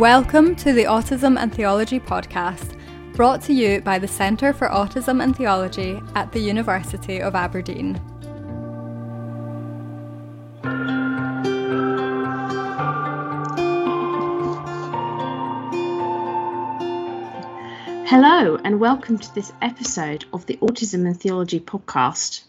[0.00, 2.74] Welcome to the Autism and Theology podcast,
[3.12, 7.96] brought to you by the Centre for Autism and Theology at the University of Aberdeen.
[18.06, 22.44] Hello, and welcome to this episode of the Autism and Theology podcast.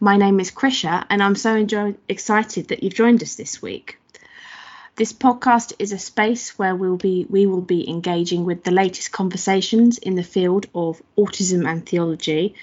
[0.00, 4.00] My name is Krysia, and I'm so enjoy- excited that you've joined us this week.
[4.96, 9.12] This podcast is a space where we'll be we will be engaging with the latest
[9.12, 12.54] conversations in the field of autism and theology,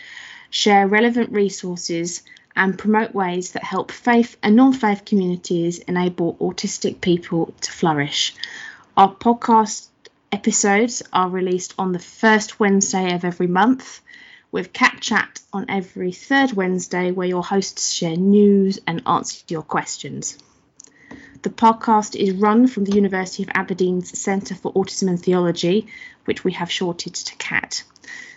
[0.50, 2.24] share relevant resources
[2.56, 8.34] and promote ways that help faith and non-faith communities enable autistic people to flourish.
[8.98, 9.90] Our podcast
[10.32, 14.02] episodes are released on the first Wednesday of every month,
[14.52, 19.62] with Cat Chat on every third Wednesday, where your hosts share news and answer your
[19.62, 20.40] questions.
[21.44, 25.88] The podcast is run from the University of Aberdeen's Centre for Autism and Theology,
[26.24, 27.84] which we have shorted to CAT.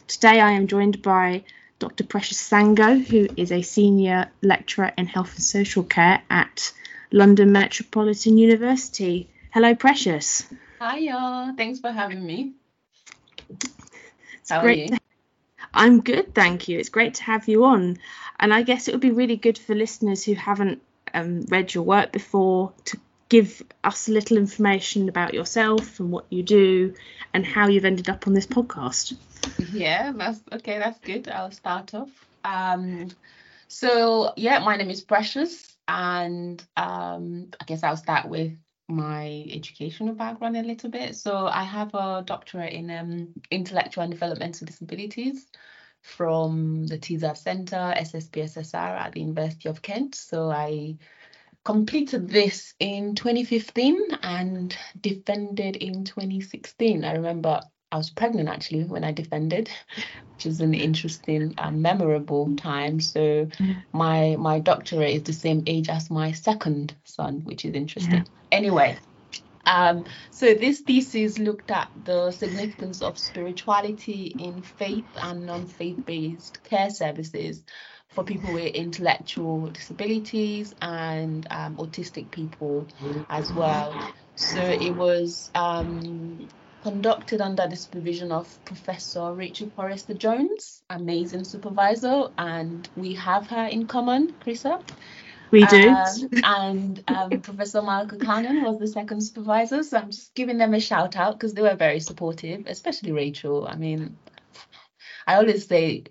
[0.09, 1.45] Today I am joined by
[1.79, 2.03] Dr.
[2.03, 6.73] Precious Sango, who is a senior lecturer in health and social care at
[7.13, 9.29] London Metropolitan University.
[9.55, 10.45] Hello, Precious.
[10.81, 11.55] Hi, y'all.
[11.57, 12.55] Thanks for having me.
[13.49, 14.93] It's How great.
[15.73, 16.81] I'm good, thank you.
[16.81, 17.99] It's great to have you on.
[18.41, 20.83] And I guess it would be really good for listeners who haven't
[21.17, 26.27] um, read your work before to give us a little information about yourself and what
[26.31, 26.95] you do
[27.35, 29.17] and how you've ended up on this podcast.
[29.73, 30.79] Yeah, that's okay.
[30.79, 31.29] That's good.
[31.29, 32.11] I'll start off.
[32.45, 33.09] Um,
[33.67, 38.53] so yeah, my name is Precious, and um, I guess I'll start with
[38.89, 41.17] my educational background a little bit.
[41.17, 45.47] So I have a doctorate in um, intellectual and developmental disabilities
[46.07, 50.15] from the Tizard Centre, SSPSSR at the University of Kent.
[50.15, 50.97] So I
[51.65, 57.05] completed this in 2015 and defended in 2016.
[57.05, 57.61] I remember
[57.91, 59.69] I was pregnant actually when I defended,
[60.35, 63.01] which is an interesting and memorable time.
[63.01, 63.73] So mm-hmm.
[63.93, 68.13] my my doctorate is the same age as my second son, which is interesting.
[68.13, 68.25] Yeah.
[68.53, 68.97] Anyway,
[69.67, 76.63] um, so this thesis looked at the significance of spirituality in faith and non-faith based
[76.65, 77.65] care services
[78.09, 82.89] for people with intellectual disabilities and um, autistic people
[83.29, 84.01] as well.
[84.37, 86.49] So it was um,
[86.83, 93.67] conducted under the supervision of Professor Rachel Forrester Jones, amazing supervisor, and we have her
[93.67, 94.81] in common, Krysia.
[95.57, 95.89] We do.
[95.89, 99.83] Um, and um, Professor Malcolm Cannon was the second supervisor.
[99.83, 103.67] So I'm just giving them a shout out because they were very supportive, especially Rachel.
[103.67, 104.19] I mean,
[105.27, 106.05] I always say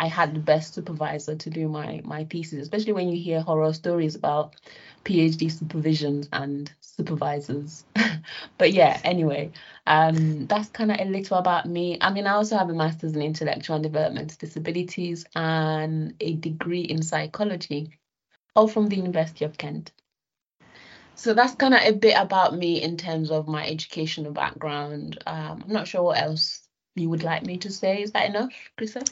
[0.00, 3.72] I had the best supervisor to do my my thesis, especially when you hear horror
[3.72, 4.56] stories about
[5.04, 7.84] PhD supervisions and supervisors.
[8.58, 9.52] but yeah, anyway,
[9.86, 11.98] um, that's kind of a little about me.
[12.00, 16.80] I mean, I also have a master's in intellectual and developmental disabilities and a degree
[16.82, 17.97] in psychology
[18.58, 19.92] all from the University of Kent.
[21.14, 25.18] So that's kind of a bit about me in terms of my educational background.
[25.26, 26.60] Um, I'm not sure what else
[26.96, 28.02] you would like me to say.
[28.02, 29.08] Is that enough, Krysia?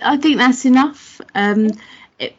[0.00, 1.20] I think that's enough.
[1.34, 1.70] Um,
[2.20, 2.36] it,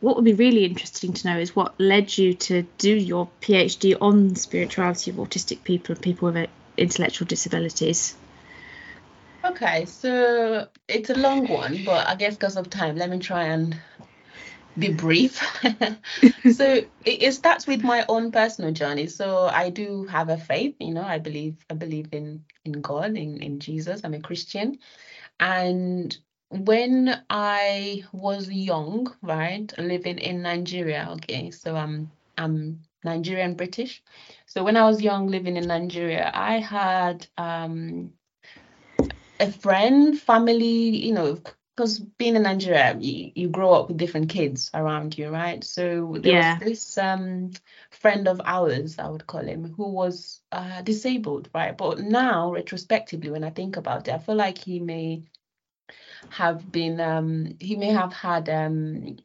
[0.00, 3.96] what would be really interesting to know is what led you to do your PhD
[3.98, 8.14] on spirituality of autistic people and people with intellectual disabilities.
[9.42, 13.44] Okay, so it's a long one, but I guess because of time, let me try
[13.44, 13.80] and
[14.78, 15.42] be brief.
[16.52, 19.06] so it, starts with my own personal journey.
[19.06, 23.16] So I do have a faith, you know, I believe I believe in in God,
[23.16, 24.00] in, in Jesus.
[24.04, 24.78] I'm a Christian.
[25.40, 26.16] And
[26.50, 34.02] when I was young, right, living in Nigeria, okay, so I'm I'm Nigerian British.
[34.46, 38.12] So when I was young living in Nigeria, I had um
[39.40, 41.38] a friend, family, you know,
[41.78, 45.62] because being in Nigeria, you, you grow up with different kids around you, right?
[45.62, 46.58] So there yeah.
[46.58, 47.52] was this um,
[47.90, 51.78] friend of ours, I would call him, who was uh, disabled, right?
[51.78, 55.22] But now, retrospectively, when I think about it, I feel like he may
[56.30, 59.18] have been, um, he may have had um,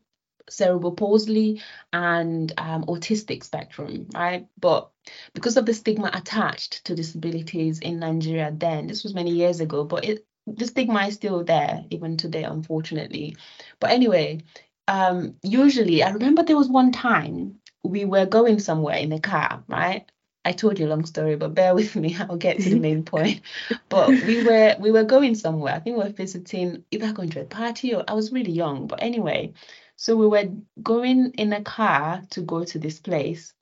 [0.48, 4.46] cerebral palsy and um, autistic spectrum, right?
[4.60, 4.92] But
[5.34, 9.84] because of the stigma attached to disabilities in Nigeria then, this was many years ago,
[9.86, 13.36] but it the stigma is still there even today, unfortunately.
[13.80, 14.42] But anyway,
[14.88, 19.64] um, usually I remember there was one time we were going somewhere in a car,
[19.68, 20.06] right?
[20.46, 22.16] I told you a long story, but bear with me.
[22.20, 23.42] I'll get to the main point.
[23.90, 25.74] But we were we were going somewhere.
[25.76, 28.88] I think we were visiting either going to a party or I was really young.
[28.88, 29.54] But anyway,
[29.96, 30.50] so we were
[30.82, 33.54] going in a car to go to this place,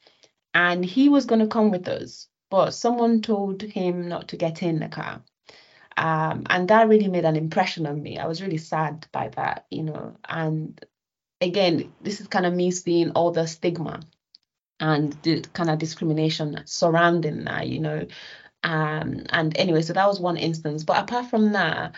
[0.54, 2.28] and he was going to come with us.
[2.50, 5.24] but someone told him not to get in the car.
[5.98, 8.18] Um, and that really made an impression on me.
[8.18, 10.18] I was really sad by that, you know.
[10.28, 10.84] And
[11.42, 14.00] again, this is kind of me seeing all the stigma
[14.80, 18.08] and the kind of discrimination surrounding that, you know.
[18.64, 20.84] Um, and anyway, so that was one instance.
[20.84, 21.96] But apart from that,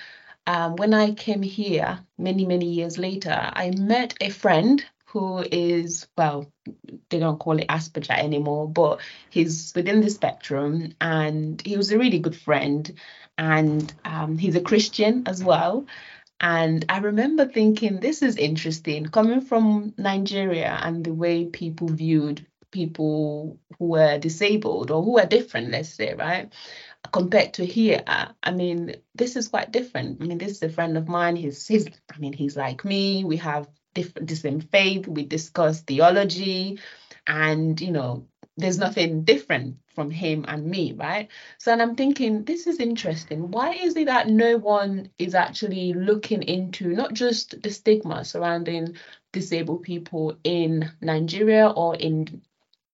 [0.48, 6.08] um, when I came here many, many years later, I met a friend who is,
[6.18, 6.52] well,
[7.10, 9.00] they don't call it Asperger anymore, but
[9.30, 12.92] he's within the spectrum and he was a really good friend
[13.38, 15.86] and um, he's a Christian as well.
[16.40, 22.46] And I remember thinking, this is interesting, coming from Nigeria and the way people viewed
[22.72, 26.52] people who were disabled or who were different, let's say, right?
[27.12, 30.24] Compared to here, I mean, this is quite different.
[30.24, 31.36] I mean, this is a friend of mine.
[31.36, 33.24] He's, he's I mean, he's like me.
[33.24, 35.08] We have different, faith.
[35.08, 36.80] We discuss theology,
[37.28, 41.30] and you know, there's nothing different from him and me, right?
[41.58, 43.52] So, and I'm thinking, this is interesting.
[43.52, 48.96] Why is it that no one is actually looking into not just the stigma surrounding
[49.32, 52.42] disabled people in Nigeria or in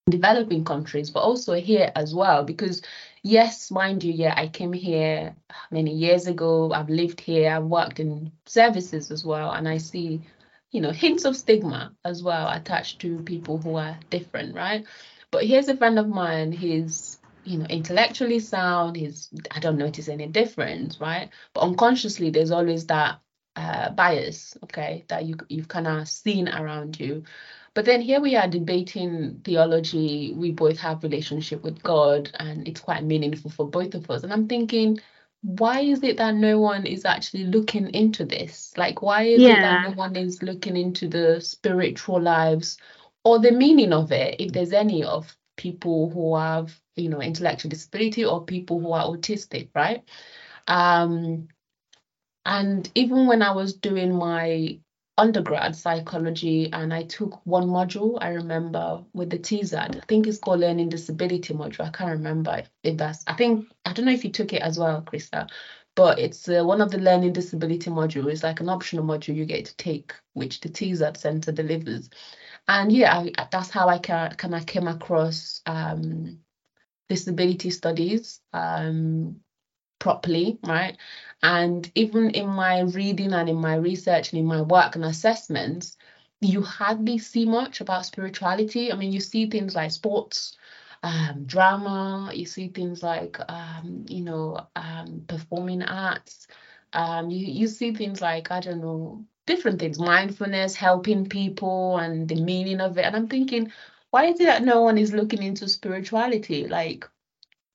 [0.09, 2.43] developing countries, but also here as well?
[2.43, 2.81] Because,
[3.23, 5.35] yes, mind you, yeah, I came here
[5.71, 6.71] many years ago.
[6.73, 10.21] I've lived here, I've worked in services as well, and I see,
[10.71, 14.85] you know, hints of stigma as well attached to people who are different, right?
[15.31, 20.09] But here's a friend of mine, he's you know intellectually sound he's i don't notice
[20.09, 21.29] any difference right?
[21.53, 23.19] But unconsciously there's always that
[23.55, 27.23] uh, bias okay that you you've kind of seen around you.
[27.73, 30.33] But then here we are debating theology.
[30.35, 34.23] We both have relationship with god and it's quite meaningful for both of us.
[34.23, 34.99] And i'm thinking
[35.41, 39.57] why is it that no one is actually looking into this like why is yeah.
[39.57, 42.77] it that no one is looking into the spiritual lives
[43.23, 47.69] or the meaning of it, if there's any of people who have, you know, intellectual
[47.69, 50.03] disability or people who are autistic, right?
[50.67, 51.49] Um,
[52.45, 54.79] and even when I was doing my
[55.19, 60.39] undergrad psychology and I took one module, I remember with the Tizard, I think it's
[60.39, 61.85] called Learning Disability module.
[61.87, 64.79] I can't remember if that's, I think, I don't know if you took it as
[64.79, 65.49] well, Krysia,
[65.95, 68.31] but it's uh, one of the learning disability modules.
[68.31, 72.09] It's like an optional module you get to take, which the Tizard Center delivers
[72.67, 76.39] and yeah I, that's how i kind of came across um,
[77.09, 79.41] disability studies um,
[79.99, 80.97] properly right?
[81.43, 85.97] And even in my reading and in my research and in my work and assessments
[86.41, 88.91] you hardly see much about spirituality.
[88.91, 90.55] I mean you see things like sports
[91.03, 96.47] um, drama you see things like um, you know um, performing arts.
[96.93, 102.27] Um, you, you see things like i don't know different things mindfulness helping people and
[102.27, 103.05] the meaning of it.
[103.05, 103.71] And i'm thinking
[104.11, 106.67] why is it that no one is looking into spirituality?
[106.67, 107.07] Like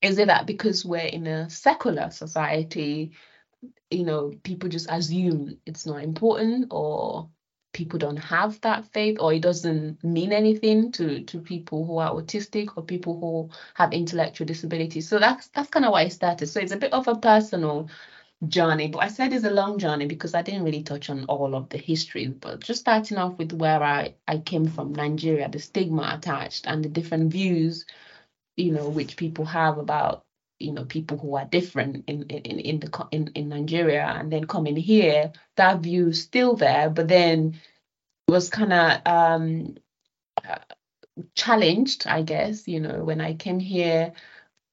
[0.02, 3.12] is it that because we're in a secular society
[3.90, 7.28] you know people just assume it's not important or
[7.72, 12.12] people don't have that faith or it doesn't mean anything to to people who are
[12.12, 16.46] autistic or people who have intellectual disabilities so that's that's kind of why i started
[16.46, 17.88] so it's a bit of a personal
[18.48, 18.88] journey.
[18.88, 21.68] But I said it's a long journey because I didn't really touch on all of
[21.70, 22.28] the history.
[22.28, 26.84] But just starting off with where I, I came from, Nigeria, the stigma attached and
[26.84, 27.86] the different views,
[28.56, 30.24] you know, which people have about,
[30.58, 34.46] you know, people who are different in in in the in, in Nigeria, and then
[34.46, 37.58] coming here, that view still there, but then
[38.28, 39.76] it was kind of um
[40.48, 40.58] uh,
[41.34, 44.12] challenged, I guess, you know, when I came here.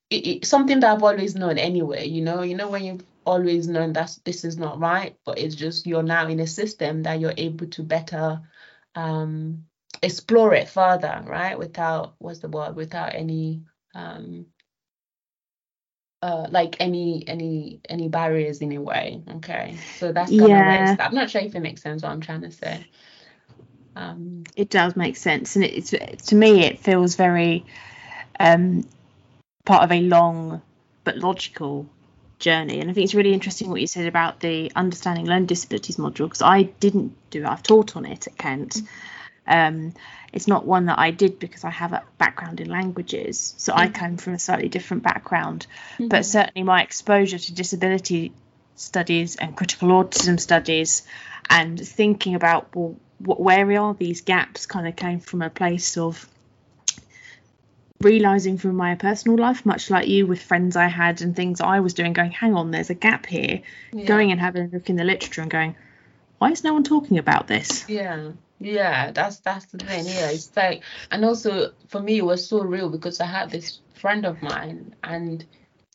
[0.09, 3.67] It, it, something that I've always known anyway, you know, you know when you've always
[3.67, 7.19] known that this is not right, but it's just you're now in a system that
[7.19, 8.41] you're able to better
[8.95, 9.65] um,
[10.01, 11.57] explore it further, right?
[11.57, 12.75] Without what's the word?
[12.75, 13.61] Without any
[13.93, 14.45] um,
[16.21, 19.24] uh, like any any any barriers in a way.
[19.38, 20.95] Okay, so that's kind yeah.
[21.00, 22.86] I'm not sure if it makes sense what I'm trying to say.
[23.95, 25.93] Um, it does make sense, and it's
[26.27, 27.65] to me it feels very
[28.39, 28.88] um,
[29.65, 30.62] part of a long
[31.03, 31.88] but logical
[32.39, 32.79] journey.
[32.79, 36.25] And I think it's really interesting what you said about the understanding learning disabilities module
[36.25, 37.48] because I didn't do it.
[37.48, 38.81] I've taught on it at Kent.
[39.48, 39.93] Um,
[40.33, 43.88] it's not one that I did because I have a background in languages, so I
[43.89, 45.67] come from a slightly different background.
[45.93, 46.07] Mm-hmm.
[46.07, 48.33] But certainly my exposure to disability
[48.75, 51.03] studies and critical autism studies,
[51.50, 56.27] and thinking about well, where are these gaps, kind of came from a place of
[58.00, 61.81] realizing from my personal life, much like you with friends I had and things I
[61.81, 63.61] was doing, going, hang on, there's a gap here.
[63.91, 64.05] Yeah.
[64.05, 65.75] Going and having a look in the literature and going,
[66.39, 67.88] why is no one talking about this?
[67.88, 68.31] Yeah.
[68.61, 70.05] Yeah, that's that's the thing.
[70.05, 73.79] Yeah, it's like, and also for me, it was so real because I had this
[73.95, 75.43] friend of mine, and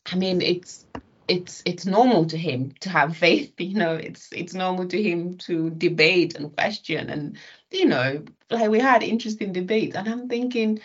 [0.05, 0.85] I mean, it's
[1.29, 5.37] it's it's normal to him to have faith you know it's it's normal to him
[5.37, 7.37] to debate and question and
[7.71, 10.79] you know like we had interesting debates and i'm thinking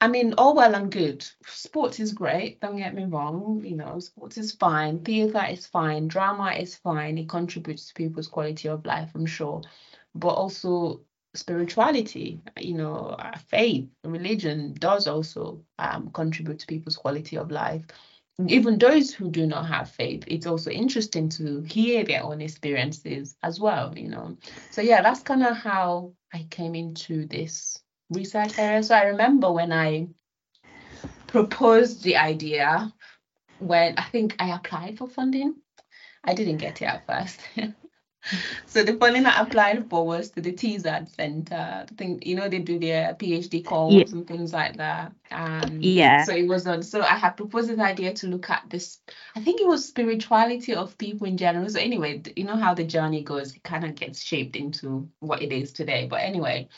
[0.00, 3.98] i mean all well and good sports is great don't get me wrong you know
[3.98, 8.84] sports is fine theatre is fine drama is fine it contributes to people's quality of
[8.84, 9.62] life i'm sure
[10.14, 11.00] but also
[11.36, 13.16] spirituality you know
[13.48, 17.84] faith religion does also um, contribute to people's quality of life
[18.48, 23.34] even those who do not have faith, it's also interesting to hear their own experiences
[23.42, 24.36] as well, you know.
[24.70, 28.82] So yeah, that's kind of how I came into this research area.
[28.82, 30.08] So I remember when I
[31.26, 32.92] proposed the idea
[33.58, 35.56] when I think I applied for funding.
[36.22, 37.40] I didn't get it at first.
[38.66, 41.54] so the funding I applied for was to the Tizard Center.
[41.54, 44.04] I think you know they do their PhD calls yeah.
[44.12, 45.12] and things like that.
[45.30, 46.24] Um, yeah.
[46.24, 46.82] So it was on.
[46.82, 48.98] So I had proposed this idea to look at this.
[49.34, 51.68] I think it was spirituality of people in general.
[51.68, 53.54] So anyway, you know how the journey goes.
[53.54, 56.06] It kind of gets shaped into what it is today.
[56.08, 56.68] But anyway,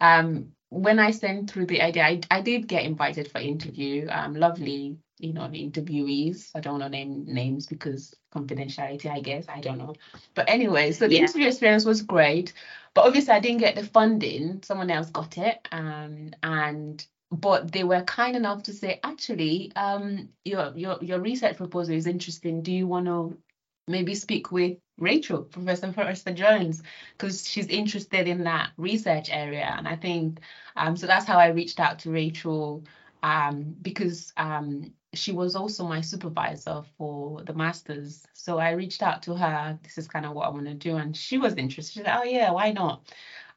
[0.00, 4.06] um, when I sent through the idea, I, I did get invited for interview.
[4.10, 6.50] Um, lovely you know, the interviewees.
[6.54, 9.46] I don't want to name names because confidentiality, I guess.
[9.48, 9.94] I don't know.
[10.34, 11.22] But anyway, so the yeah.
[11.22, 12.52] interview experience was great.
[12.94, 14.62] But obviously I didn't get the funding.
[14.62, 15.68] Someone else got it.
[15.72, 21.56] Um, and but they were kind enough to say, actually, um, your your your research
[21.56, 22.62] proposal is interesting.
[22.62, 23.36] Do you want to
[23.86, 26.82] maybe speak with Rachel, Professor Forrester Jones,
[27.12, 29.74] because she's interested in that research area.
[29.76, 30.40] And I think
[30.76, 32.84] um, so that's how I reached out to Rachel
[33.22, 38.26] um, because um, she was also my supervisor for the masters.
[38.34, 39.78] So I reached out to her.
[39.82, 41.92] This is kind of what I want to do, and she was interested.
[41.92, 43.02] She said, "Oh yeah, why not?"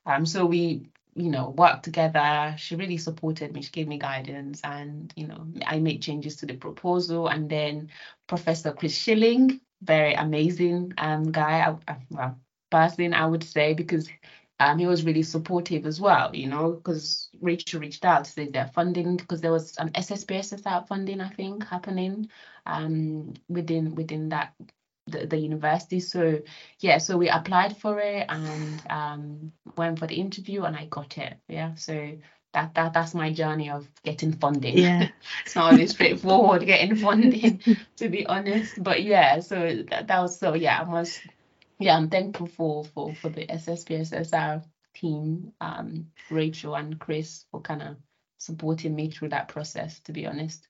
[0.05, 2.55] Um, so we, you know, worked together.
[2.57, 3.61] She really supported me.
[3.61, 7.27] She gave me guidance, and you know, I made changes to the proposal.
[7.27, 7.89] And then
[8.27, 11.59] Professor Chris Shilling, very amazing um guy.
[11.87, 12.39] I, I, well,
[12.71, 14.09] person I would say because
[14.61, 18.47] um, he was really supportive as well, you know, because Rachel reached out to say
[18.47, 22.29] they're funding because there was an SSPSSR funding, I think, happening
[22.67, 24.53] um, within within that
[25.07, 25.99] the, the university.
[25.99, 26.41] So
[26.79, 31.17] yeah, so we applied for it and um, went for the interview and I got
[31.17, 31.33] it.
[31.47, 32.11] Yeah, so
[32.53, 34.77] that that that's my journey of getting funding.
[34.77, 35.07] Yeah,
[35.43, 37.61] it's not really straightforward getting funding,
[37.95, 38.75] to be honest.
[38.77, 41.19] But yeah, so that, that was so yeah, I must
[41.81, 47.81] yeah, I'm thankful for for for the SSPSSR team, um, Rachel and Chris for kind
[47.81, 47.97] of
[48.37, 50.67] supporting me through that process, to be honest.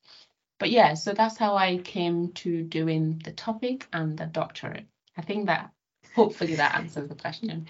[0.59, 4.85] But yeah, so that's how I came to doing the topic and the doctorate.
[5.17, 5.71] I think that
[6.15, 7.67] hopefully that answers the question.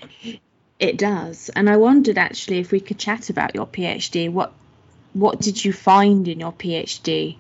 [0.80, 1.50] It does.
[1.50, 4.32] And I wondered actually if we could chat about your PhD.
[4.32, 4.54] What
[5.14, 7.38] what did you find in your PhD?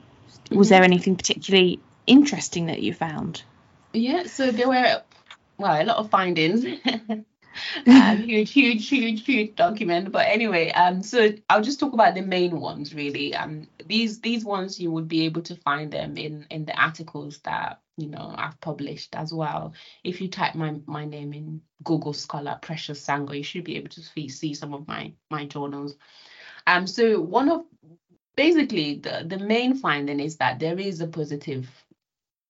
[0.50, 0.74] Was mm-hmm.
[0.74, 3.44] there anything particularly interesting that you found?
[3.94, 5.02] Yeah, so there were
[5.62, 6.66] well, a lot of findings.
[7.88, 10.12] um, huge, huge, huge, huge document.
[10.12, 13.36] But anyway, um, so I'll just talk about the main ones really.
[13.36, 17.40] Um, these these ones you would be able to find them in in the articles
[17.40, 19.74] that you know I've published as well.
[20.04, 23.90] If you type my my name in Google Scholar Precious Sango, you should be able
[23.90, 25.96] to see, see some of my my journals.
[26.68, 27.66] Um, so one of
[28.36, 31.70] basically the the main finding is that there is a positive,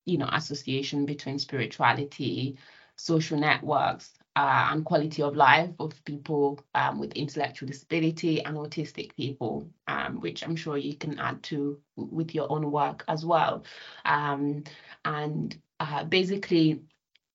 [0.06, 2.58] you know, association between spirituality
[3.02, 9.16] social networks uh, and quality of life of people um, with intellectual disability and autistic
[9.16, 13.66] people, um, which I'm sure you can add to with your own work as well.
[14.06, 14.64] Um,
[15.04, 16.82] and uh, basically,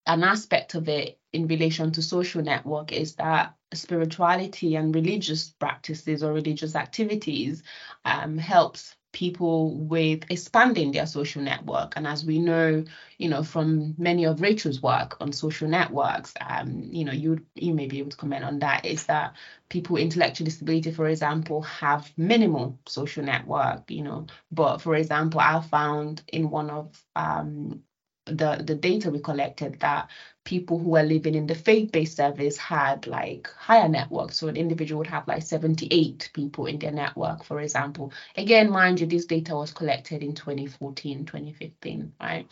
[0.06, 6.22] an aspect of it in relation to social network is that spirituality and religious practices
[6.22, 7.62] or religious activities
[8.04, 11.94] um, helps people with expanding their social network.
[11.96, 12.84] And as we know,
[13.18, 17.74] you know, from many of Rachel's work on social networks, um, you know, you you
[17.74, 19.34] may be able to comment on that, is that
[19.68, 24.26] people with intellectual disability, for example, have minimal social network, you know.
[24.50, 27.82] But for example, I found in one of um,
[28.26, 30.10] the the data we collected that
[30.44, 34.98] people who were living in the faith-based service had like higher networks so an individual
[34.98, 38.12] would have like 78 people in their network for example.
[38.36, 42.48] Again mind you this data was collected in 2014 2015 right?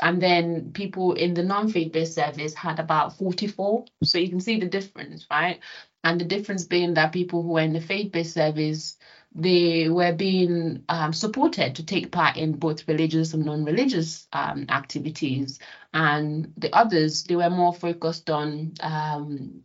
[0.00, 4.66] And then people in the non-faith-based service had about 44 so you can see the
[4.68, 5.60] difference right?
[6.02, 8.96] And the difference being that people who were in the faith-based service
[9.34, 15.60] they were being um, supported to take part in both religious and non-religious um, activities
[15.94, 19.62] and the others they were more focused on um,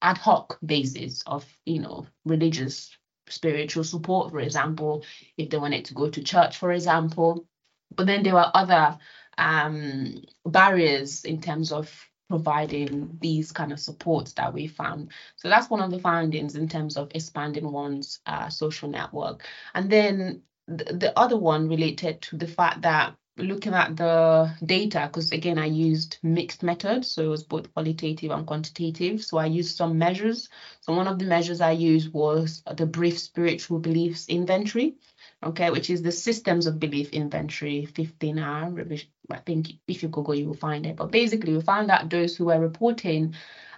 [0.00, 2.96] ad hoc basis of you know religious
[3.28, 5.04] spiritual support, for example,
[5.36, 7.46] if they wanted to go to church, for example.
[7.94, 8.98] But then there were other
[9.38, 11.90] um, barriers in terms of
[12.28, 15.10] providing these kind of supports that we found.
[15.36, 19.44] So that's one of the findings in terms of expanding one's uh, social network.
[19.74, 25.08] And then the, the other one related to the fact that looking at the data
[25.08, 29.46] because again i used mixed methods so it was both qualitative and quantitative so i
[29.46, 30.48] used some measures
[30.80, 34.94] so one of the measures i used was the brief spiritual beliefs inventory
[35.42, 39.08] okay which is the systems of belief inventory 15 hour revision.
[39.30, 40.96] I think if you google you will find it.
[40.96, 43.34] But basically we found that those who were reporting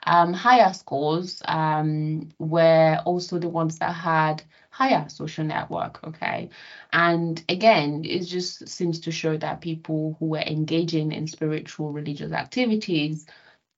[0.08, 6.50] um, higher scores um, were also the ones that had higher social network okay?
[6.92, 12.32] And again it just seems to show that people who were engaging in spiritual religious
[12.32, 13.26] activities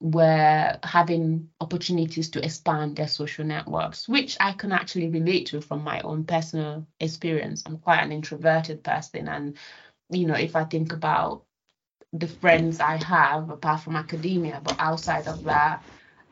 [0.01, 5.83] were having opportunities to expand their social networks which i can actually relate to from
[5.83, 9.57] my own personal experience i'm quite an introverted person and
[10.11, 11.45] you know if i think about
[12.13, 15.85] the friends i have apart from academia but outside of that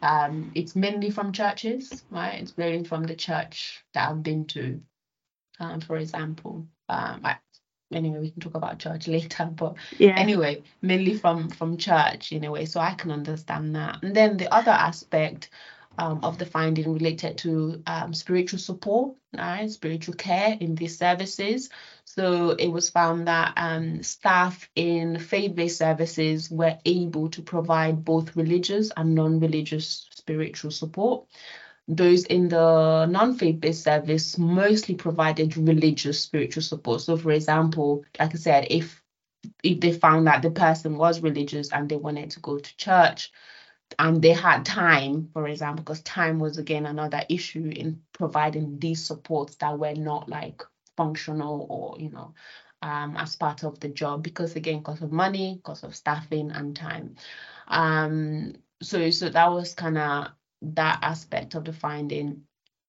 [0.02, 2.40] um, it's mainly from churches, right?
[2.40, 4.82] It's mainly from the church that I've been to,
[5.60, 6.68] um, for example.
[6.88, 7.36] Um, I,
[7.92, 10.14] anyway, we can talk about church later, but yeah.
[10.16, 14.02] anyway, mainly from from church in a way, so I can understand that.
[14.02, 15.50] And then the other aspect
[15.98, 21.70] um, of the finding related to um, spiritual support, right, spiritual care in these services.
[22.04, 28.36] So it was found that um, staff in faith-based services were able to provide both
[28.36, 31.26] religious and non-religious spiritual support.
[31.88, 37.00] Those in the non-faith-based service mostly provided religious spiritual support.
[37.00, 39.02] So, for example, like I said, if
[39.62, 43.32] if they found that the person was religious and they wanted to go to church,
[43.98, 49.04] and they had time, for example, because time was again another issue in providing these
[49.06, 50.62] supports that were not like
[50.96, 52.34] functional or you know
[52.82, 56.74] um, as part of the job because again because of money because of staffing and
[56.76, 57.14] time
[57.68, 60.28] um so so that was kind of
[60.74, 62.42] that aspect of the finding.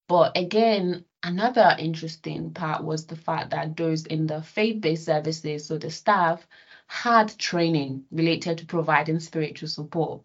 [0.07, 5.77] But again another interesting part was the fact that those in the faith-based services so
[5.77, 6.47] the staff
[6.87, 10.21] had training related to providing spiritual support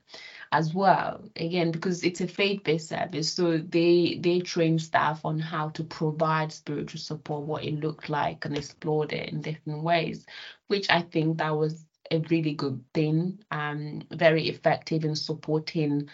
[0.53, 1.25] as well.
[1.37, 6.53] Again because it's a faith-based service so they they train staff on how to provide
[6.53, 10.27] spiritual support what it looked like and explored it in different ways
[10.69, 16.09] which i think that was a really good thing um very effective in supporting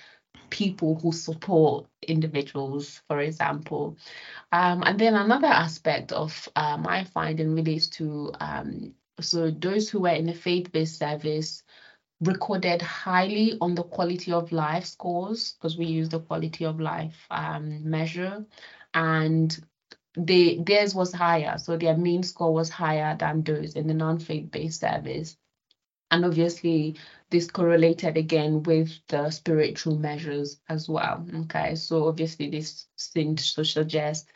[0.50, 3.96] people who support individuals for example.
[4.52, 10.00] Um, and then another aspect of uh, my finding relates to um, so those who
[10.00, 11.62] were in a faith-based service
[12.20, 17.26] recorded highly on the quality of life scores because we use the quality of life
[17.30, 18.44] um, measure.
[18.94, 19.56] And
[20.16, 24.50] they theirs was higher so their mean score was higher than those in the non-faith
[24.50, 25.36] based service.
[26.10, 26.96] And obviously
[27.30, 33.64] this correlated again with the spiritual measures as well okay so obviously this seems to
[33.64, 34.30] suggest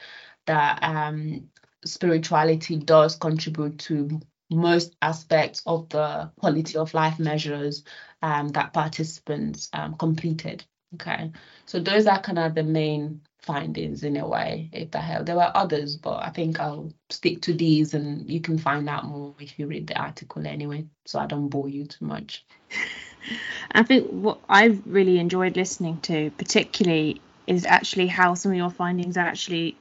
[0.46, 1.48] that um,
[1.84, 7.84] spirituality does contribute to most aspects of the quality of life measures
[8.22, 10.64] um, that participants um, completed.
[10.94, 11.32] Okay,
[11.64, 15.26] so those are kind of the main findings in a way, if that helps.
[15.26, 19.04] There were others, but I think I'll stick to these and you can find out
[19.04, 22.44] more if you read the article anyway, so I don't bore you too much.
[23.72, 28.70] I think what I've really enjoyed listening to, particularly, is actually how some of your
[28.70, 29.76] findings are actually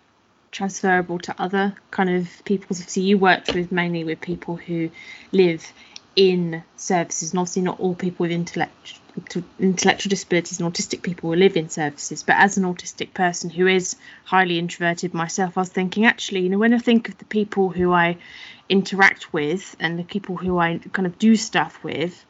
[0.51, 2.75] transferable to other kind of people.
[2.75, 4.91] So you worked with mainly with people who
[5.31, 5.71] live
[6.15, 8.99] in services, and obviously not all people with intellect,
[9.59, 12.23] intellectual disabilities and autistic people will live in services.
[12.23, 16.49] But as an autistic person who is highly introverted myself, I was thinking actually, you
[16.49, 18.17] know, when I think of the people who I
[18.69, 22.25] interact with and the people who I kind of do stuff with,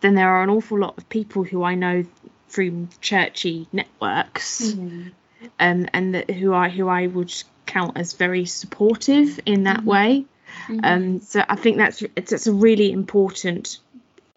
[0.00, 2.04] then there are an awful lot of people who I know
[2.48, 4.62] through churchy networks.
[4.62, 5.12] Mm
[5.58, 7.32] um, and that who I who I would
[7.66, 9.88] count as very supportive in that mm-hmm.
[9.88, 10.24] way.
[10.68, 10.80] Mm-hmm.
[10.84, 13.78] Um, so I think that's it's, it's a really important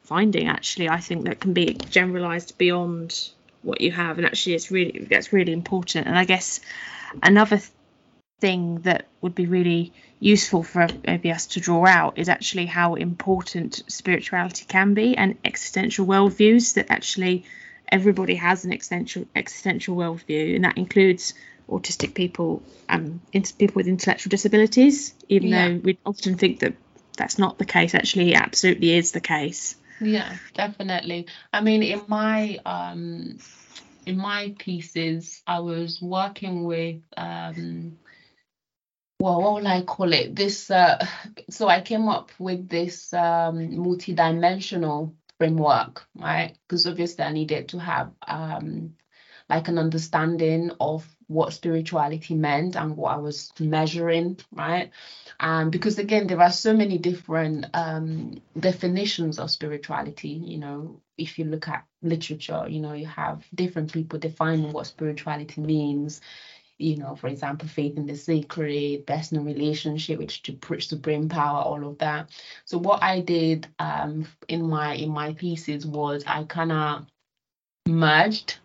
[0.08, 0.48] finding.
[0.48, 3.30] Actually, I think that can be generalised beyond
[3.62, 6.08] what you have, and actually, it's really that's really important.
[6.08, 6.60] And I guess
[7.22, 7.60] another
[8.39, 12.96] thing that would be really useful for maybe us to draw out is actually how
[12.96, 17.46] important spirituality can be and existential worldviews that actually
[17.89, 21.34] everybody has an existential existential worldview, and that includes
[21.70, 25.13] autistic people and um, people with intellectual disabilities.
[25.28, 25.67] Even yeah.
[25.67, 26.74] though we often think that
[27.17, 29.76] that's not the case, actually, it absolutely is the case.
[30.00, 31.28] Yeah, definitely.
[31.54, 33.38] I mean, in my um,
[34.06, 37.98] in my pieces, I was working with um,
[39.20, 40.36] well, what will I call it?
[40.36, 41.04] This uh,
[41.50, 46.56] so I came up with this um, multi-dimensional framework, right?
[46.68, 48.96] Because obviously I needed to have um,
[49.50, 54.92] like an understanding of what spirituality meant and what I was measuring, right?
[55.40, 60.30] Um, because again, there are so many different um, definitions of spirituality.
[60.30, 64.88] You know, if you look at literature, you know, you have different people defining what
[64.88, 66.22] spirituality means
[66.78, 71.88] you know, for example, faith in the sacred, personal relationship which to supreme power, all
[71.88, 72.30] of that.
[72.66, 77.06] So what I did um, in my in my thesis was I kind of
[77.88, 78.60] merged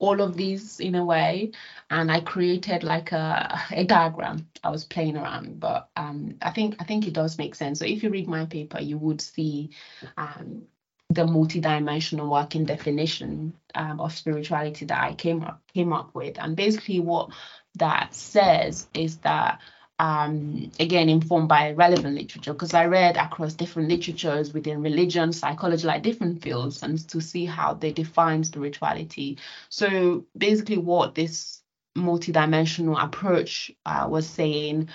[0.00, 1.52] all of these in a way
[1.90, 6.74] and i created like a, a diagram i was playing around but um, i think
[6.80, 7.78] i think it does make sense.
[7.78, 9.70] So if you read my paper you would see
[10.16, 10.62] um,
[11.10, 16.56] the multidimensional working definition um, of spirituality that I came up came up with, and
[16.56, 17.30] basically what
[17.76, 19.60] that says is that
[20.00, 25.86] um, again informed by relevant literature because I read across different literatures within religion, psychology,
[25.86, 29.38] like different fields, and to see how they define spirituality.
[29.68, 31.62] So basically, what this
[31.98, 34.88] multidimensional approach uh, was saying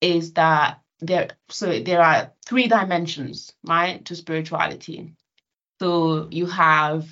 [0.00, 5.14] is that there so there are three dimensions right to spirituality
[5.80, 7.06] so you have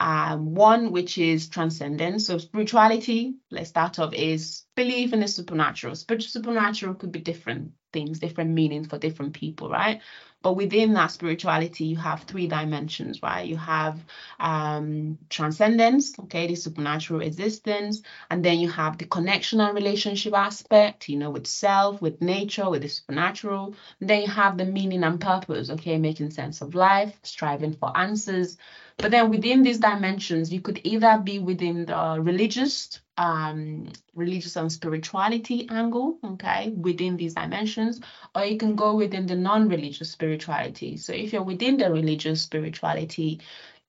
[0.00, 2.26] um, one which is transcendence.
[2.26, 5.96] So spirituality, let's start off, is belief in the supernatural.
[5.96, 10.00] Spiritual supernatural could be different things, different meanings for different people, right?
[10.40, 13.44] But within that spirituality, you have three dimensions, right?
[13.44, 13.98] You have
[14.38, 21.08] um, transcendence, okay, the supernatural existence, and then you have the connection and relationship aspect,
[21.08, 23.74] you know, with self, with nature, with the supernatural.
[24.00, 27.96] And then you have the meaning and purpose, okay, making sense of life, striving for
[27.96, 28.58] answers.
[28.98, 34.70] But then within these dimensions, you could either be within the religious um, religious and
[34.72, 38.00] spirituality angle, okay, within these dimensions,
[38.34, 40.96] or you can go within the non-religious spirituality.
[40.96, 43.40] So if you're within the religious spirituality,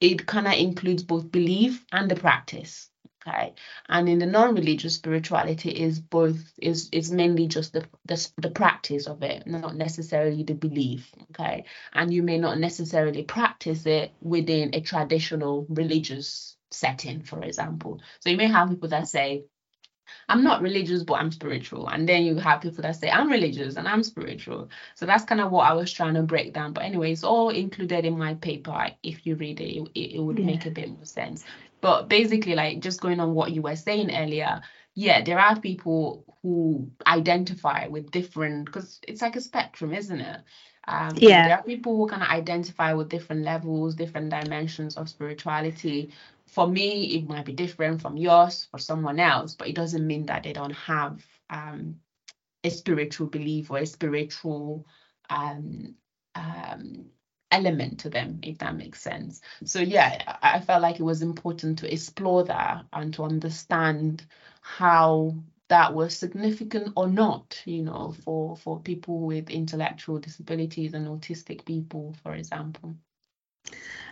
[0.02, 2.88] it kind of includes both belief and the practice.
[3.87, 9.07] And in the non-religious spirituality is both is is mainly just the, the the practice
[9.07, 11.11] of it, not necessarily the belief.
[11.31, 11.65] Okay.
[11.93, 18.01] And you may not necessarily practice it within a traditional religious setting, for example.
[18.19, 19.45] So you may have people that say,
[20.27, 21.87] I'm not religious, but I'm spiritual.
[21.87, 24.69] And then you have people that say, I'm religious and I'm spiritual.
[24.95, 26.73] So that's kind of what I was trying to break down.
[26.73, 28.91] But anyway, it's all included in my paper.
[29.03, 30.45] If you read it, it, it would yeah.
[30.45, 31.45] make a bit more sense.
[31.81, 34.61] But basically, like just going on what you were saying earlier,
[34.95, 40.41] yeah, there are people who identify with different, because it's like a spectrum, isn't it?
[40.87, 41.47] Um, yeah.
[41.47, 46.11] There are people who kind of identify with different levels, different dimensions of spirituality
[46.49, 50.25] for me, it might be different from yours for someone else, but it doesn't mean
[50.25, 51.99] that they don't have um,
[52.63, 54.85] a spiritual belief or a spiritual
[55.29, 55.93] um,
[56.33, 57.05] um,
[57.51, 59.41] element to them, if that makes sense.
[59.63, 64.25] So, yeah, I felt like it was important to explore that and to understand
[64.62, 65.35] how
[65.69, 71.65] that was significant or not, you know, for, for people with intellectual disabilities and autistic
[71.65, 72.95] people, for example.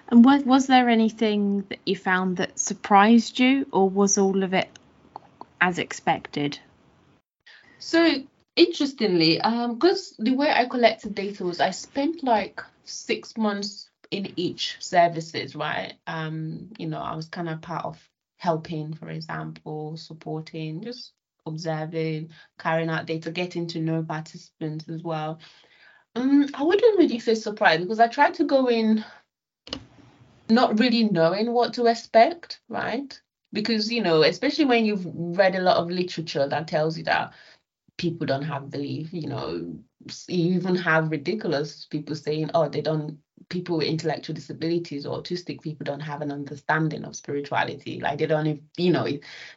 [0.09, 4.53] And was, was there anything that you found that surprised you, or was all of
[4.53, 4.69] it
[5.59, 6.59] as expected?
[7.79, 8.23] So
[8.57, 14.33] interestingly, um, because the way I collected data was I spent like six months in
[14.35, 15.93] each services, right?
[16.07, 17.99] Um, you know, I was kind of part of
[18.37, 21.13] helping, for example, supporting, just
[21.45, 25.39] observing, carrying out data, getting to know participants as well.
[26.15, 29.05] Um, I wouldn't really say surprised because I tried to go in
[30.49, 33.19] not really knowing what to expect, right?
[33.53, 37.33] Because, you know, especially when you've read a lot of literature that tells you that
[37.97, 39.77] people don't have belief, you know,
[40.27, 45.61] you even have ridiculous people saying, oh, they don't people with intellectual disabilities or autistic
[45.61, 47.99] people don't have an understanding of spirituality.
[47.99, 49.07] Like they don't, you know,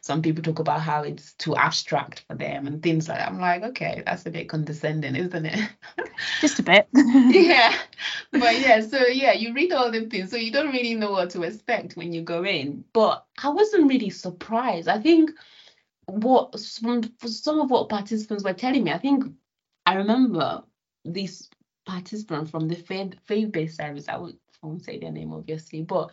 [0.01, 3.27] some people talk about how it's too abstract for them and things like that.
[3.27, 5.69] I'm like, okay, that's a bit condescending, isn't it?
[6.41, 6.87] Just a bit.
[6.93, 7.75] yeah.
[8.31, 11.31] But yeah, so yeah, you read all the things, so you don't really know what
[11.31, 12.85] to expect when you go in.
[12.93, 14.87] But I wasn't really surprised.
[14.87, 15.31] I think
[16.05, 19.25] what some, some of what participants were telling me, I think
[19.85, 20.63] I remember
[21.05, 21.49] this
[21.85, 24.07] participant from the faith faith-based service.
[24.07, 26.11] I won't, I won't say their name obviously, but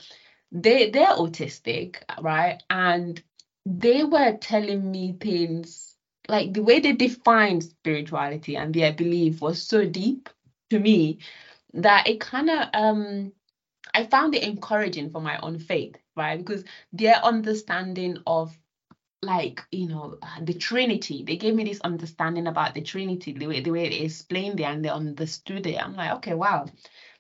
[0.53, 2.63] they they're autistic, right?
[2.71, 3.23] And
[3.67, 5.95] they were telling me things
[6.29, 10.29] like the way they defined spirituality and their belief was so deep
[10.71, 11.19] to me
[11.75, 13.33] that it kind of um
[13.95, 16.39] I found it encouraging for my own faith, right?
[16.39, 18.57] Because their understanding of
[19.23, 21.25] like you know the trinity.
[21.25, 24.65] They gave me this understanding about the trinity the way the way they explained it
[24.65, 25.83] and they understood it.
[25.83, 26.67] I'm like okay wow.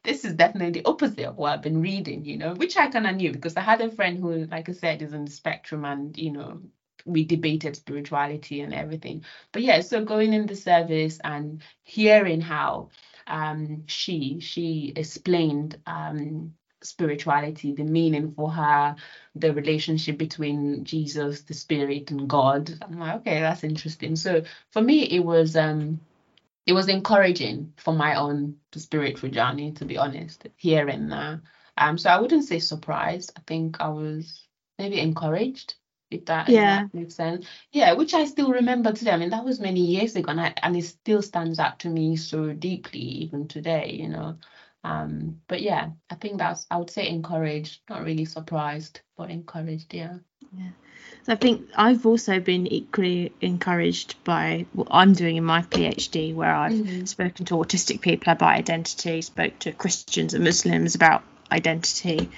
[0.04, 3.06] This is definitely the opposite of what i've been reading you know which i kind
[3.06, 5.84] of knew because i had a friend who like i said is on the spectrum
[5.84, 6.62] and you know
[7.04, 9.24] we debated spirituality and everything.
[9.52, 12.90] But yeah so going in the service and hearing how
[13.26, 18.96] um she she explained um spirituality, the meaning for her,
[19.34, 22.72] the relationship between Jesus, the Spirit, and God.
[22.82, 24.16] I'm like, okay, that's interesting.
[24.16, 26.00] So for me, it was um,
[26.66, 31.40] it was encouraging for my own spiritual journey, to be honest, hearing that.
[31.78, 33.32] Um, so I wouldn't say surprised.
[33.36, 34.46] I think I was
[34.78, 35.74] maybe encouraged.
[36.10, 36.84] If that, yeah.
[36.84, 37.46] If that makes sense.
[37.70, 39.10] Yeah, which I still remember today.
[39.10, 41.88] I mean, that was many years ago, and I, and it still stands out to
[41.88, 43.90] me so deeply even today.
[43.92, 44.38] You know,
[44.88, 49.92] um, but yeah, I think that's I would say encouraged, not really surprised, but encouraged,
[49.92, 50.14] yeah.
[50.56, 50.70] Yeah.
[51.24, 56.34] So I think I've also been equally encouraged by what I'm doing in my PhD,
[56.34, 57.04] where I've mm-hmm.
[57.04, 61.22] spoken to autistic people about identity, spoke to Christians and Muslims about
[61.52, 62.30] identity,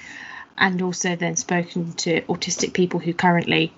[0.59, 3.73] and also then spoken to autistic people who currently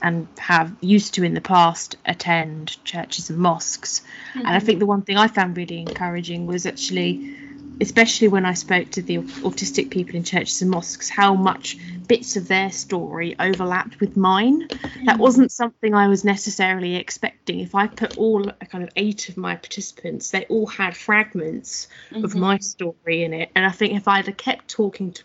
[0.00, 4.00] and have used to in the past attend churches and mosques.
[4.00, 4.38] Mm-hmm.
[4.38, 4.66] And I mm-hmm.
[4.66, 7.36] think the one thing I found really encouraging was actually
[7.80, 12.36] especially when I spoke to the autistic people in churches and mosques, how much bits
[12.36, 14.68] of their story overlapped with mine.
[14.68, 15.06] Mm.
[15.06, 17.60] That wasn't something I was necessarily expecting.
[17.60, 22.24] If I put all kind of eight of my participants, they all had fragments mm-hmm.
[22.24, 23.50] of my story in it.
[23.54, 25.22] And I think if I'd have kept talking to,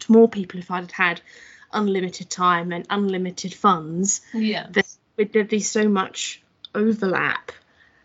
[0.00, 1.20] to more people, if I'd had
[1.72, 4.66] unlimited time and unlimited funds, yeah,
[5.16, 6.42] there'd be so much
[6.74, 7.52] overlap.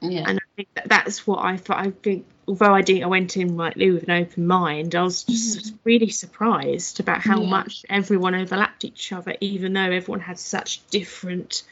[0.02, 0.26] Yeah.
[0.28, 3.36] And I think that that's what I thought I think although I did, I went
[3.36, 4.96] in like with an open mind.
[4.96, 5.78] I was just mm-hmm.
[5.84, 7.50] really surprised about how yeah.
[7.50, 11.64] much everyone overlapped each other, even though everyone had such different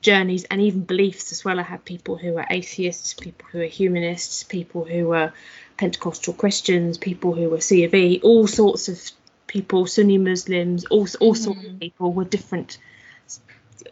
[0.00, 1.60] journeys and even beliefs as well.
[1.60, 5.32] I had people who were atheists, people who were humanists, people who were
[5.76, 9.00] Pentecostal Christians, people who were C of E, all sorts of
[9.46, 11.34] people, Sunni Muslims, all all mm-hmm.
[11.34, 12.78] sorts of people with different,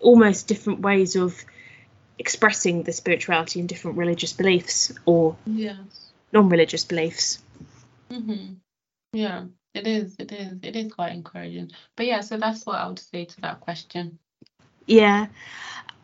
[0.01, 1.45] almost different ways of
[2.19, 5.77] expressing the spirituality in different religious beliefs or yes.
[6.33, 7.43] non-religious beliefs.
[8.11, 8.55] Mm-hmm.
[9.13, 9.45] Yeah,
[9.75, 10.17] it is.
[10.19, 10.59] It is.
[10.63, 11.73] It is quite encouraging.
[11.97, 14.19] But yeah, so that's what I would say to that question.
[14.87, 15.27] Yeah,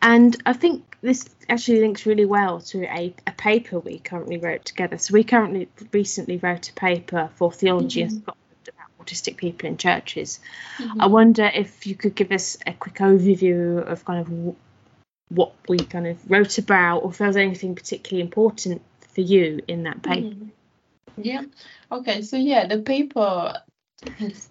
[0.01, 4.65] and I think this actually links really well to a, a paper we currently wrote
[4.65, 4.99] together.
[4.99, 8.19] So we currently recently wrote a paper for Theology mm-hmm.
[8.19, 8.37] about
[9.01, 10.41] autistic people in churches.
[10.79, 11.01] Mm-hmm.
[11.01, 14.57] I wonder if you could give us a quick overview of kind of
[15.29, 19.61] what we kind of wrote about or if there was anything particularly important for you
[19.69, 20.35] in that paper.
[20.35, 20.51] Mm.
[21.17, 21.43] Yeah.
[21.91, 22.23] Okay.
[22.23, 23.55] So yeah, the paper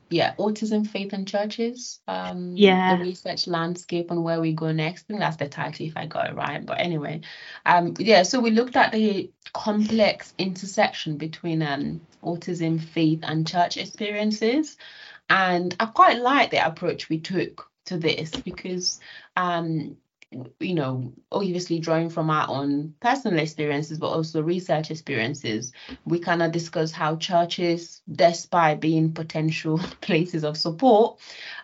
[0.10, 2.00] yeah, autism, faith and churches.
[2.08, 2.98] Um yeah.
[2.98, 5.04] the research landscape and where we go next.
[5.04, 6.66] I think that's the title if I got it right.
[6.66, 7.22] But anyway,
[7.66, 13.78] um yeah, so we looked at the complex intersection between um autism, faith and church
[13.78, 14.78] experiences.
[15.30, 19.00] And I quite like the approach we took to this because
[19.38, 19.96] um
[20.60, 25.72] you know, obviously drawing from our own personal experiences, but also research experiences,
[26.06, 31.20] we kind of discuss how churches, despite being potential places of support,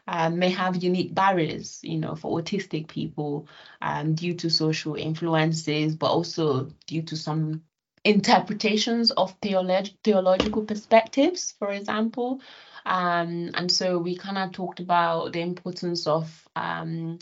[0.08, 3.48] um, may have unique barriers, you know, for autistic people
[3.82, 7.64] um, due to social influences, but also due to some
[8.06, 12.42] interpretations of theolog- theological perspectives, for example.
[12.86, 17.20] Um, and so we kind of talked about the importance of um,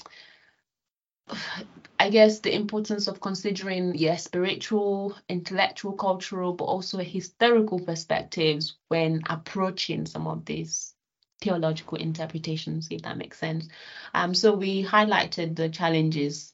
[1.99, 9.21] I guess the importance of considering yeah spiritual, intellectual, cultural, but also historical perspectives when
[9.29, 10.95] approaching some of these
[11.41, 13.67] theological interpretations, if that makes sense.
[14.13, 16.53] Um, so we highlighted the challenges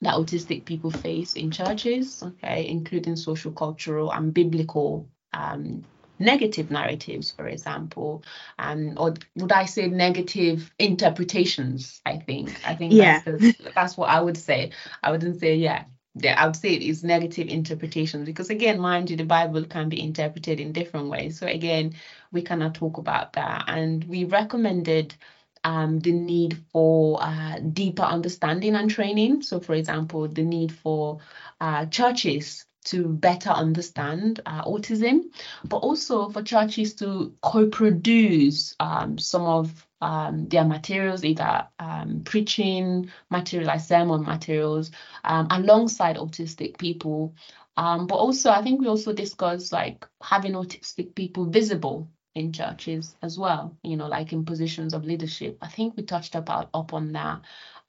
[0.00, 5.84] that autistic people face in churches, okay, including social, cultural, and biblical um,
[6.18, 8.22] negative narratives, for example,
[8.58, 12.00] um, or would I say negative interpretations?
[12.06, 13.20] I think I think yeah.
[13.24, 14.70] that's, the, that's what I would say.
[15.02, 15.84] I wouldn't say yeah.
[16.16, 19.88] Yeah, I would say it is negative interpretations because again, mind you, the Bible can
[19.88, 21.40] be interpreted in different ways.
[21.40, 21.94] So again,
[22.30, 25.16] we cannot talk about that, and we recommended
[25.64, 29.42] um, the need for uh, deeper understanding and training.
[29.42, 31.18] So, for example, the need for
[31.60, 35.22] uh, churches to better understand uh, autism,
[35.64, 43.10] but also for churches to co-produce um, some of um, their materials, either um, preaching
[43.30, 44.90] material like sermon materials,
[45.24, 47.34] um, alongside autistic people.
[47.76, 53.16] Um, but also, I think we also discussed like having autistic people visible in churches
[53.22, 55.56] as well, you know, like in positions of leadership.
[55.62, 57.40] I think we touched about up on that.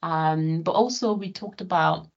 [0.03, 2.07] Um, but also we talked about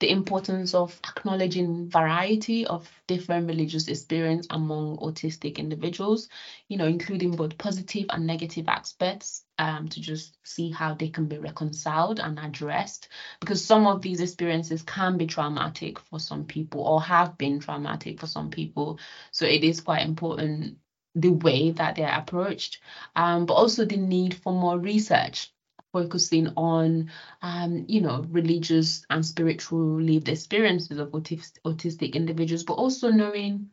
[0.00, 6.28] the importance of acknowledging variety of different religious experience among autistic individuals,
[6.68, 11.26] you know, including both positive and negative aspects, um, to just see how they can
[11.26, 13.08] be reconciled and addressed.
[13.40, 18.20] Because some of these experiences can be traumatic for some people or have been traumatic
[18.20, 19.00] for some people.
[19.32, 20.78] So it is quite important
[21.16, 22.80] the way that they're approached,
[23.16, 25.52] um, but also the need for more research
[25.98, 27.10] focusing on,
[27.42, 33.70] um, you know, religious and spiritual lived experiences of autistic, individuals, but also knowing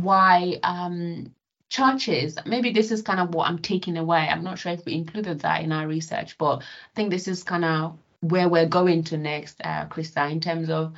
[0.00, 1.32] why um,
[1.68, 4.28] churches, maybe this is kind of what I'm taking away.
[4.28, 7.44] I'm not sure if we included that in our research, but I think this is
[7.44, 10.94] kind of where we're going to next, uh, Krysia, in terms of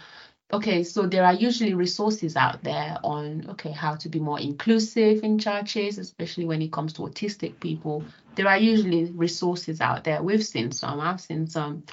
[0.52, 5.22] okay, so there are usually resources out there on okay how to be more inclusive
[5.22, 8.04] in churches, especially when it comes to autistic people.
[8.34, 10.22] There are usually resources out there.
[10.22, 11.00] We've seen some.
[11.00, 11.84] I've seen some.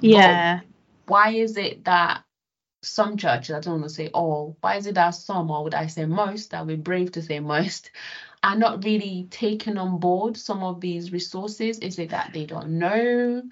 [0.00, 0.60] Yeah.
[0.60, 2.22] But why is it that
[2.82, 5.74] some churches, I don't want to say all, why is it that some, or would
[5.74, 7.90] I say most, I'll be brave to say most,
[8.42, 11.78] are not really taken on board some of these resources?
[11.80, 13.42] Is it that they don't know?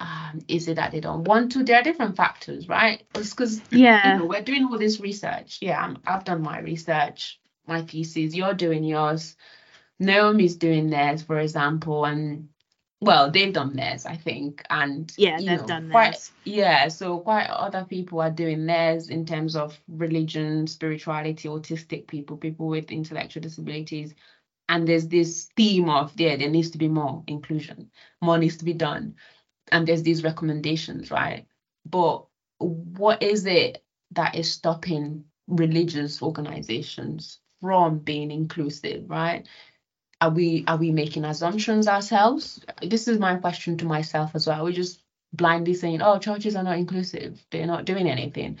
[0.00, 1.62] Um, is it that they don't want to?
[1.62, 3.02] There are different factors, right?
[3.12, 5.58] Because yeah, you know, we're doing all this research.
[5.60, 8.34] Yeah, I'm, I've done my research, my thesis.
[8.34, 9.36] You're doing yours.
[10.00, 12.48] Naomi's doing theirs, for example, and
[13.00, 16.32] well, they've done theirs, I think, and yeah, they've know, done quite, theirs.
[16.44, 22.36] Yeah, so quite other people are doing theirs in terms of religion, spirituality, autistic people,
[22.36, 24.14] people with intellectual disabilities,
[24.68, 28.64] and there's this theme of yeah, there needs to be more inclusion, more needs to
[28.64, 29.14] be done
[29.72, 31.46] and there's these recommendations, right?
[31.86, 32.26] But
[32.58, 39.46] what is it that is stopping religious organizations from being inclusive, right?
[40.20, 42.64] Are we are we making assumptions ourselves?
[42.82, 44.64] This is my question to myself as well.
[44.64, 48.58] We're just blindly saying, oh, churches are not inclusive, they're not doing anything.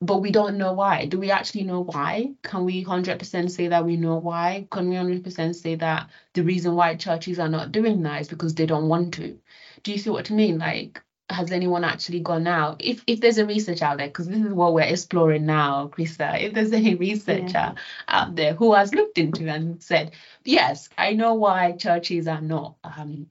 [0.00, 1.06] But we don't know why.
[1.06, 2.34] Do we actually know why?
[2.42, 4.68] Can we 100% say that we know why?
[4.70, 8.54] Can we 100% say that the reason why churches are not doing that is because
[8.54, 9.38] they don't want to?
[9.82, 10.58] Do you see what I mean?
[10.58, 12.82] Like, has anyone actually gone out?
[12.82, 16.40] If if there's a research out there, because this is what we're exploring now, Krysia.
[16.40, 17.74] If there's any researcher yeah.
[18.08, 20.12] out there who has looked into and said,
[20.44, 23.26] yes, I know why churches are not um,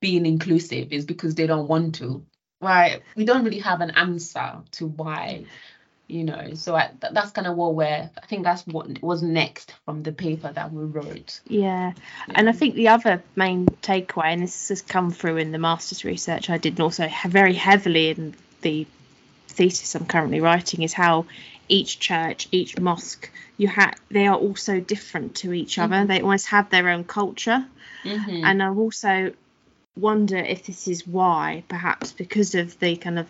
[0.00, 2.24] being inclusive is because they don't want to.
[2.60, 3.02] Right?
[3.16, 5.44] We don't really have an answer to why
[6.08, 9.22] you know so I, th- that's kind of what we're i think that's what was
[9.22, 11.92] next from the paper that we wrote yeah.
[12.28, 12.34] yeah.
[12.34, 16.04] and i think the other main takeaway and this has come through in the master's
[16.04, 18.86] research i did and also very heavily in the
[19.48, 21.26] thesis i'm currently writing is how
[21.68, 25.92] each church each mosque you have they are also different to each mm-hmm.
[25.92, 27.66] other they always have their own culture
[28.02, 28.44] mm-hmm.
[28.44, 29.32] and i also
[29.94, 33.28] wonder if this is why perhaps because of the kind of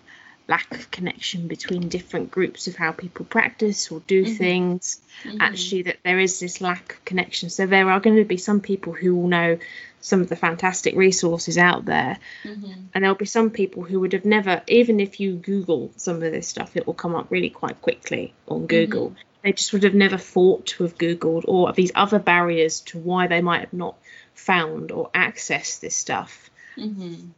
[0.48, 4.34] lack of connection between different groups of how people practice or do mm-hmm.
[4.34, 5.40] things mm-hmm.
[5.40, 8.61] actually that there is this lack of connection so there are going to be some
[8.61, 9.58] people who will know
[10.00, 12.72] some of the fantastic resources out there mm-hmm.
[12.94, 16.32] and there'll be some people who would have never even if you google some of
[16.32, 19.20] this stuff it will come up really quite quickly on google mm-hmm.
[19.42, 23.26] they just would have never thought to have googled or these other barriers to why
[23.26, 23.96] they might have not
[24.34, 27.28] found or accessed this stuff mm-hmm.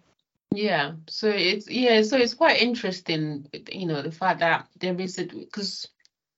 [0.55, 5.19] Yeah, so it's yeah, so it's quite interesting, you know, the fact that there is
[5.19, 5.87] a because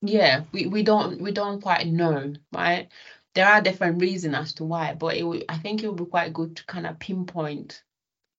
[0.01, 2.89] yeah, we, we don't we don't quite know, right?
[3.33, 6.31] There are different reasons as to why, but it I think it would be quite
[6.33, 7.83] good to kind of pinpoint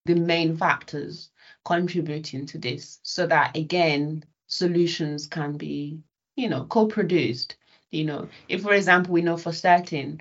[0.06, 1.30] the main factors
[1.64, 6.00] contributing to this, so that again solutions can be,
[6.36, 7.56] you know, co-produced.
[7.90, 10.20] You know, if for example we know for certain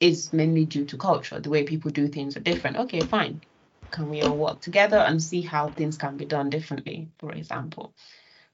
[0.00, 2.78] it's mainly due to culture, the way people do things are different.
[2.78, 3.42] Okay, fine
[3.90, 7.94] can we all work together and see how things can be done differently, for example?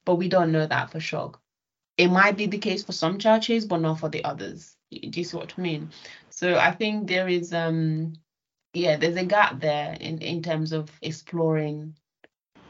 [0.05, 1.35] But we don't know that for sure.
[1.97, 4.77] It might be the case for some churches, but not for the others.
[4.91, 5.91] Do you see what I mean?
[6.31, 8.15] So I think there is um
[8.75, 11.95] yeah, there's a gap there in, in terms of exploring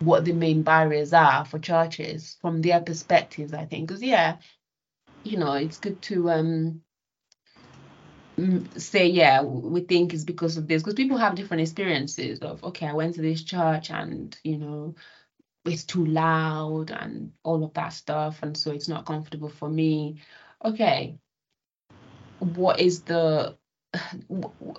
[0.00, 3.88] what the main barriers are for churches from their perspectives, I think.
[3.88, 4.36] Because yeah,
[5.24, 6.84] you know, it's good to um
[8.76, 12.87] say yeah we think it's because of this because people have different experiences of okay
[12.87, 14.95] i went to this church and you know
[15.64, 20.20] it's too loud and all of that stuff and so it's not comfortable for me.
[20.64, 21.18] Okay
[22.39, 23.57] what is the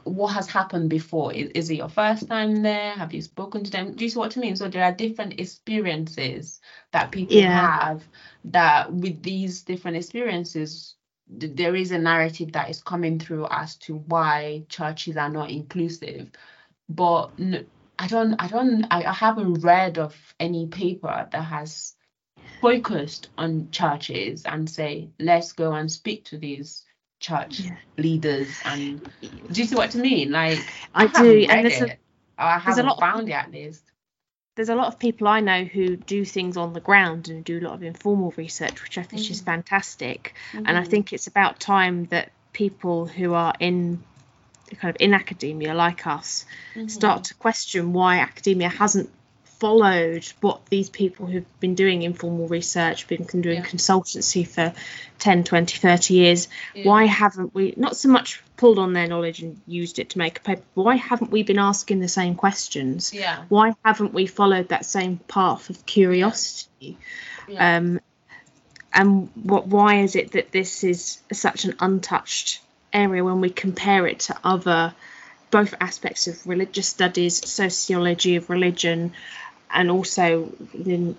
[0.04, 1.32] what has happened before?
[1.34, 2.92] Is, is it your first time there?
[2.92, 3.94] Have you spoken to them?
[3.96, 4.56] Do you see what i mean?
[4.56, 6.60] So there are different experiences
[6.92, 7.86] that people yeah.
[7.86, 8.04] have
[8.46, 10.96] that with these different experiences
[11.28, 16.30] there is a narrative that is coming through as to why churches are not inclusive
[16.90, 17.32] but
[17.98, 21.96] I don't I don't I, I haven't read of any paper that has
[22.62, 26.86] focused on churches and say let's go and speak to these
[27.20, 27.78] church Yeah.
[27.98, 29.02] leaders and
[29.52, 30.32] do you see what I mean?
[30.32, 30.60] Like
[30.94, 32.00] I haven't do, and there's a- it,
[32.38, 33.84] or I there's a lot of found it at least.
[34.56, 37.60] There's a lot of people I know who do things on the ground and do
[37.60, 39.46] a lot of informal research, which I think is Mhm.
[39.46, 40.34] fantastic.
[40.54, 40.90] And I Mhm.
[40.90, 44.02] think it's about time that people who are in
[44.80, 46.46] kind of in academia, like us,
[46.76, 46.90] Mhm.
[46.90, 49.10] start to question why academia hasn't
[49.60, 53.66] followed what these people who've been doing informal research, been doing Yeah.
[53.66, 54.74] consultancy for
[55.20, 56.86] 10, 20, 30 years, Yeah.
[56.86, 60.38] why haven't we not so much pulled on their knowledge and used it to make
[60.40, 63.14] a paper, why haven't we been asking the same questions?
[63.14, 63.44] Yeah.
[63.50, 66.98] why haven't we followed that same path of curiosity
[67.48, 67.78] yeah.
[67.78, 68.00] um
[68.94, 72.62] and what why is it that this is such an untouched
[72.94, 74.94] area when we compare it to other
[75.58, 79.00] both aspects of religious studies sociology of religion
[79.78, 81.16] and also in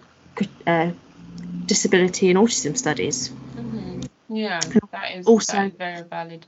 [0.67, 0.91] uh,
[1.73, 4.07] disability and autism studies Mhm.
[4.29, 4.61] Yeah,
[4.97, 6.43] that is also- that is very valid.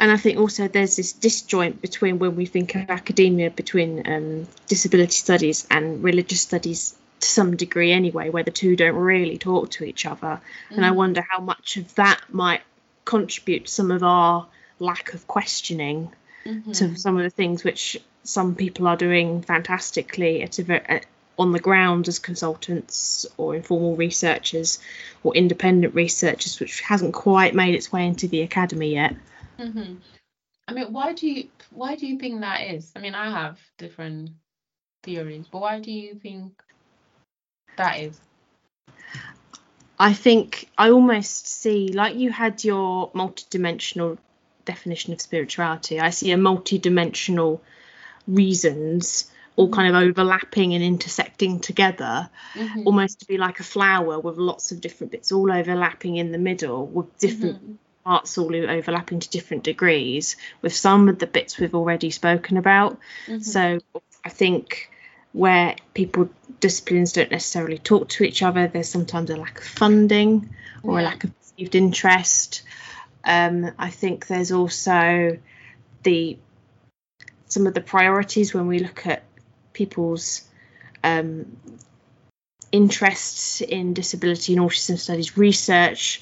[0.00, 4.46] and I think also there's this disjoint between when we think of academia between um,
[4.74, 6.80] disability studies and religious studies
[7.22, 10.34] to some degree anyway, where the two don't really talk to each other.
[10.70, 10.96] And I Mhm.
[11.02, 12.62] wonder how much of that might
[13.04, 14.46] contribute to some of our
[14.78, 15.98] lack of questioning
[16.48, 16.74] Mhm.
[16.74, 21.06] to some of the things which some people are doing fantastically at a at,
[21.38, 24.78] on the ground as consultants or informal researchers
[25.22, 29.14] or independent researchers, which hasn't quite made its way into the academy yet.
[29.58, 29.96] hmm
[30.66, 32.92] I mean, why do you why do you think that is?
[32.96, 34.30] I mean, I have different
[35.02, 36.62] theories, but why do you think
[37.76, 38.18] that is?
[39.98, 44.18] I think I almost see like you had your multidimensional
[44.72, 45.98] definition of spirituality.
[45.98, 47.62] I see a multi-dimensional
[48.26, 52.86] reasons all kind of overlapping and intersecting together, Mhm.
[52.86, 56.38] almost to be like a flower with lots of different bits all overlapping in the
[56.38, 57.76] middle with different Mhm.
[58.04, 63.00] parts all overlapping to different degrees, with some of the bits we've already spoken about.
[63.26, 63.42] Mhm.
[63.42, 63.80] So
[64.24, 64.90] I think
[65.32, 70.48] where people disciplines don't necessarily talk to each other, there's sometimes a lack of funding
[70.84, 72.62] or a lack of perceived interest.
[73.24, 75.38] Um, I think there's also
[76.02, 76.38] the
[77.46, 79.22] some of the priorities when we look at
[79.72, 80.42] people's
[81.02, 81.56] um,
[82.72, 86.20] interests in disability and autism studies research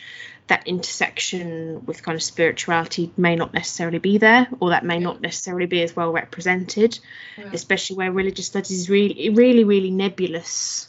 [0.48, 5.20] that intersection with kind of spirituality may not necessarily be there or that may not
[5.20, 6.98] necessarily be as well represented
[7.36, 7.50] Yeah.
[7.52, 10.88] especially where religious studies is really really really nebulous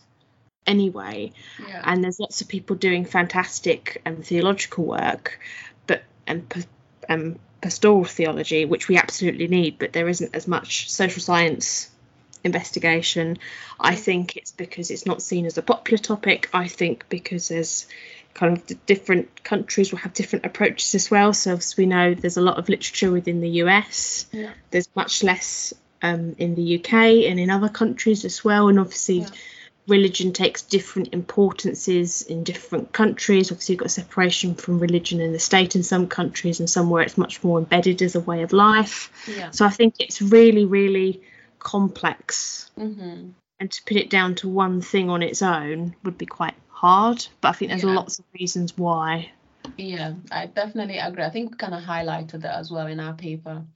[0.67, 1.31] anyway
[1.67, 1.81] Yeah.
[1.83, 5.39] and there's lots of people doing fantastic um, theological work
[6.27, 6.61] and pa-
[7.09, 11.89] um, pastoral theology which we absolutely need but there isn't as much social science
[12.43, 13.37] investigation.
[13.79, 16.49] I think it's because it's not seen as a popular topic.
[16.53, 17.87] I think because there's
[18.33, 21.33] kind of the different countries will have different approaches as well.
[21.33, 24.51] So as we know there's a lot of literature within the us Yeah.
[24.71, 28.67] there's much less um, in the uk and in other countries as well.
[28.69, 29.29] And obviously Yeah.
[29.87, 33.51] Religion takes different importances in different countries.
[33.51, 37.17] Obviously, you've got separation from religion and the state in some countries, and somewhere it's
[37.17, 39.11] much more embedded as a way of life.
[39.27, 39.51] Yeah.
[39.51, 41.21] So I think it's really, really
[41.59, 43.29] complex, hmm
[43.59, 47.25] and to put it down to one thing on its own would be quite hard.
[47.41, 47.95] But I think there's Yeah.
[47.95, 49.31] lots of reasons why.
[49.77, 51.23] Yeah, I definitely agree.
[51.23, 53.49] I think we kind of highlighted that as well in our paper.
[53.49, 53.67] Um,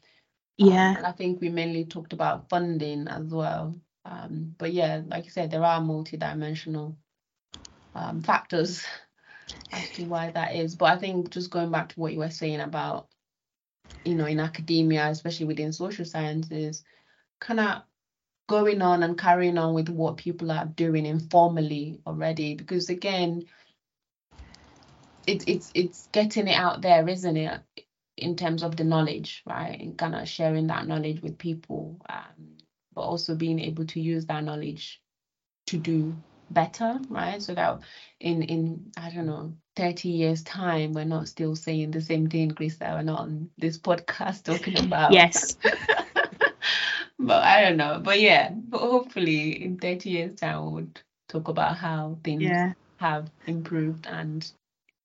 [0.57, 3.73] Yeah, and I think we mainly talked about funding as well.
[4.05, 6.95] Um, but yeah, like you said, there are multidimensional
[7.95, 8.85] um, factors
[9.71, 10.75] as to why that is.
[10.75, 13.07] But I think just going back to what you were saying about,
[14.05, 16.83] you know, in academia, especially within social sciences,
[17.39, 17.81] kind of
[18.47, 22.55] going on and carrying on with what people are doing informally already.
[22.55, 23.45] Because again,
[25.27, 27.61] it's it's it's getting it out there, isn't it?
[28.17, 29.79] In terms of the knowledge, right?
[29.79, 32.57] And kind of sharing that knowledge with people, um,
[32.93, 35.01] but also being able to use that knowledge
[35.67, 36.15] to do
[36.49, 37.41] better, right?
[37.41, 37.81] So that
[38.19, 42.51] in in I don't know, 30 years time, we're not still saying the same thing,
[42.51, 42.95] Krysia.
[42.95, 45.57] We're not on this podcast talking about yes,
[47.19, 47.99] but I don't know.
[48.03, 52.73] But yeah, but hopefully in 30 years time we would talk about how things yeah,
[52.97, 54.49] have improved and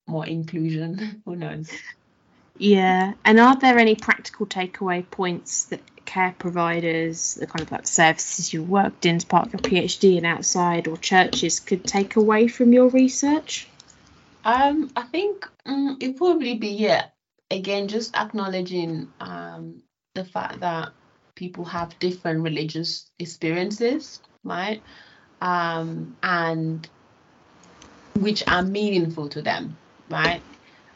[0.07, 1.21] more inclusion.
[1.25, 1.83] Who knows?
[2.57, 3.13] yeah.
[3.25, 8.51] And are there any practical takeaway points that care providers, the kind of like services
[8.51, 12.47] you worked in as part of your PhD and outside, or churches could take away
[12.47, 13.67] from your research?
[14.43, 17.05] Um, I think mm, it probably be yeah.
[17.51, 19.83] Again, just acknowledging um
[20.15, 20.93] the fact that
[21.35, 24.81] people have different religious experiences, right?
[25.41, 26.89] Um, and
[28.15, 29.77] which are meaningful to them,
[30.09, 30.41] right?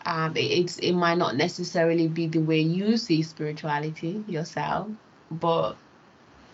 [0.06, 4.88] Um, it's it might not necessarily be the way you see spirituality yourself,
[5.30, 5.76] but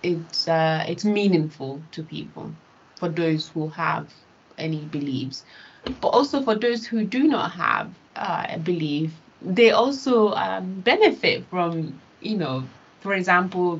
[0.03, 2.51] it's uh, it's meaningful to people
[2.97, 4.13] for those who have
[4.57, 5.43] any beliefs,
[6.01, 11.45] but also for those who do not have uh, a belief, they also um, benefit
[11.49, 12.63] from you know,
[13.01, 13.79] for example,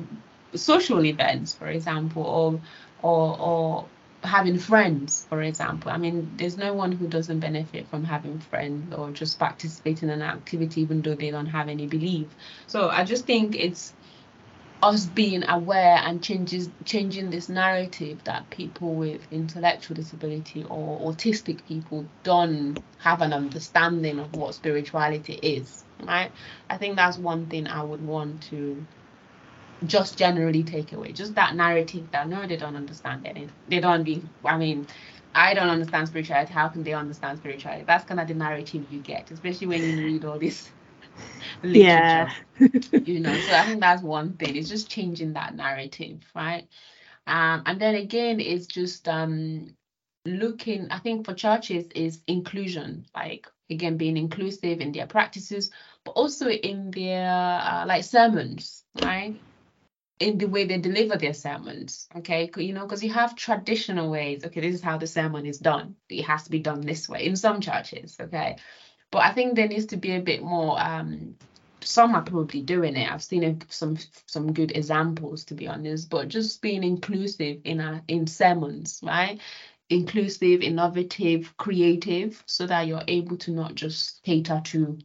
[0.54, 2.60] social events, for example, or
[3.02, 3.84] or or
[4.28, 5.90] having friends, for example.
[5.92, 10.16] I mean, there's no one who doesn't benefit from having friends or just participating in
[10.16, 12.28] an activity even though they don't have any belief.
[12.68, 13.94] So I just think it's
[14.82, 21.64] us being aware and changes changing this narrative that people with intellectual disability or autistic
[21.66, 26.30] people don't have an understanding of what spirituality is right
[26.70, 28.86] i think that's one thing i would want to
[29.86, 33.50] just generally take away just that narrative that no they don't understand it.
[33.68, 34.86] They don't be i mean
[35.34, 36.52] i don't understand spirituality.
[36.52, 37.84] How can they understand spirituality?
[37.86, 40.70] That's kind of the narrative you get especially when you read all this
[41.62, 42.68] literature yeah.
[43.04, 43.34] you know.
[43.38, 46.66] So i think that's one thing it's just changing that narrative right?
[47.26, 49.76] Um and then again it's just um
[50.24, 55.70] looking i think for churches is inclusion like again being inclusive in their practices
[56.04, 57.30] but also in their
[57.62, 59.40] uh, like sermons right
[60.20, 62.50] in the way they deliver their sermons okay?
[62.56, 65.96] You know because you have traditional ways okay this is how the sermon is done.
[66.08, 68.56] It has to be done this way in some churches okay?
[69.10, 71.36] But i think there needs to be a bit more um
[71.80, 73.10] some are probably doing it.
[73.10, 73.96] I've seen a, some
[74.26, 79.40] some good examples to be honest but just being inclusive in a, in sermons right?
[79.90, 84.98] Inclusive innovative creative so that you're able to not just cater to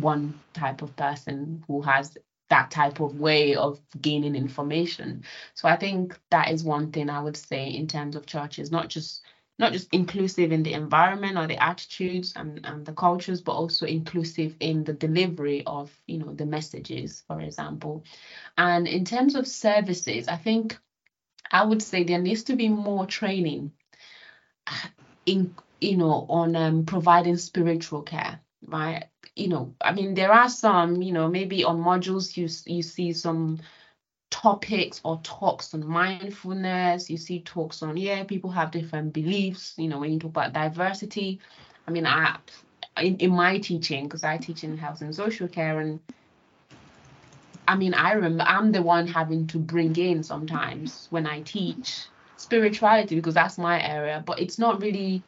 [0.00, 2.16] one type of person who has
[2.54, 5.24] that type of way of gaining information.
[5.54, 8.88] So I think that is one thing I would say in terms of churches, not
[8.88, 9.24] just
[9.58, 13.86] not just inclusive in the environment or the attitudes and, and the cultures, but also
[13.86, 18.04] inclusive in the delivery of, you know, the messages, for example.
[18.58, 20.76] And in terms of services, I think
[21.52, 23.72] I would say there needs to be more training
[25.26, 29.04] in you know on um, providing spiritual care right
[29.36, 33.12] you know i mean there are some you know maybe on modules you you see
[33.12, 33.58] some
[34.30, 39.88] topics or talks on mindfulness you see talks on yeah people have different beliefs you
[39.88, 41.40] know when you talk about diversity.
[41.86, 42.36] I mean i
[43.00, 46.00] in, in my teaching because i teach in health and social care and
[47.68, 52.06] i mean i remember i'm the one having to bring in sometimes when i teach
[52.36, 55.22] spirituality because that's my area but it's not really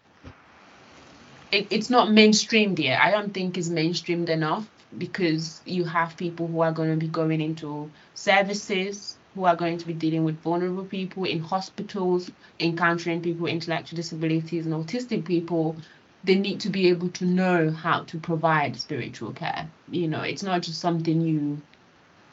[1.56, 3.00] it, it's not mainstreamed yet.
[3.00, 7.08] I don't think it's mainstreamed enough because you have people who are going to be
[7.08, 12.30] going into services, who are going to be dealing with vulnerable people in hospitals,
[12.60, 15.76] encountering people with intellectual disabilities and autistic people.
[16.24, 19.68] They need to be able to know how to provide spiritual care.
[19.90, 21.62] You know, it's not just something you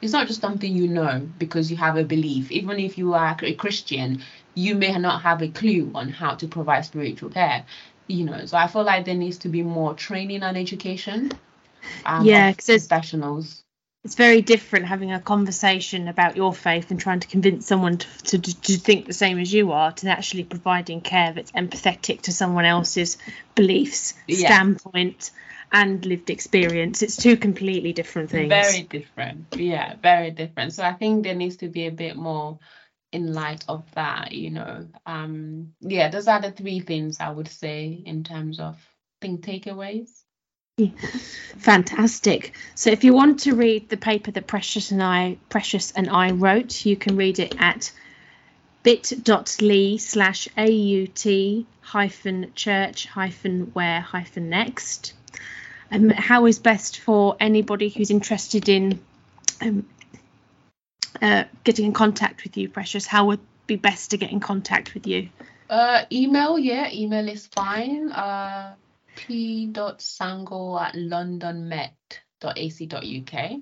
[0.02, 2.50] it's not just something you know because you have a belief.
[2.52, 4.20] Even if you are a Christian,
[4.54, 7.64] you may not have a clue on how to provide spiritual care
[8.06, 11.30] you know so i feel like there needs to be more training and education
[12.04, 13.62] um, yeah because professionals.
[14.04, 18.38] it's very different having a conversation about your faith and trying to convince someone to,
[18.38, 22.32] to, to think the same as you are to actually providing care that's empathetic to
[22.32, 23.18] someone else's
[23.54, 24.48] beliefs yeah.
[24.48, 25.30] standpoint
[25.72, 27.02] and lived experience.
[27.02, 28.48] It's two completely different things.
[28.48, 29.56] Very different.
[29.56, 30.72] Yeah very different.
[30.72, 32.58] So i think there needs to be a bit more
[33.14, 34.88] in light of that, you know.
[35.06, 38.76] Um, yeah, those are the three things I would say in terms of
[39.20, 40.10] think takeaways.
[41.58, 42.52] Fantastic.
[42.74, 46.32] So if you want to read the paper that Precious and I Precious and I
[46.32, 47.92] wrote, you can read it at
[48.82, 51.26] bit.ly slash AUT
[51.80, 55.12] hyphen church hyphen where hyphen next.
[55.92, 58.98] Um, how is best for anybody who's interested in
[59.60, 59.86] um,
[61.22, 63.06] uh, getting in contact with you, Precious?
[63.06, 65.28] How would be best to get in contact with you?
[65.70, 68.12] Uh, email, yeah, email is fine.
[68.12, 68.74] Uh,
[69.16, 73.60] p.sango at londonmet.ac.uk.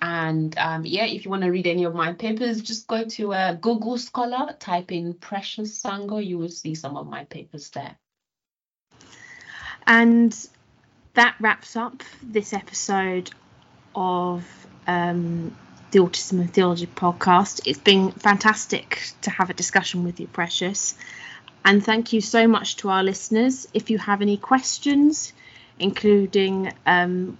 [0.00, 3.32] And um, yeah, if you want to read any of my papers, just go to
[3.32, 7.96] uh, Google Scholar, type in Precious Sango, you will see some of my papers there.
[9.86, 10.36] And
[11.14, 13.30] that wraps up this episode
[13.94, 14.44] of
[14.86, 15.56] um,
[15.90, 17.62] the Autism and Theology podcast.
[17.64, 20.94] It's been fantastic to have a discussion with you, Precious.
[21.64, 23.66] And thank you so much to our listeners.
[23.72, 25.32] If you have any questions,
[25.78, 27.38] including um,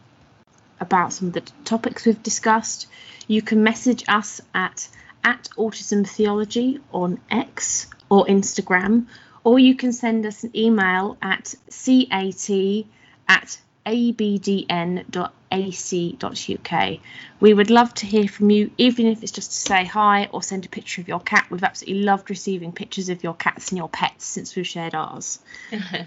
[0.80, 2.86] about some of the topics we've discussed,
[3.26, 4.88] you can message us at
[5.24, 9.06] at Autism Theology on X or Instagram,
[9.44, 12.50] or you can send us an email at cat
[13.28, 13.58] at
[15.50, 16.98] abdn.ac.uk.
[17.40, 20.42] We would love to hear from you, even if it's just to say hi or
[20.42, 21.46] send a picture of your cat.
[21.50, 25.38] We've absolutely loved receiving pictures of your cats and your pets since we've shared ours.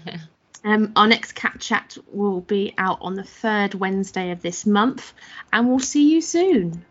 [0.64, 5.12] um, our next cat chat will be out on the third Wednesday of this month,
[5.52, 6.84] and we'll see you soon.